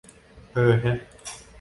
[0.53, 0.97] เออแฮะ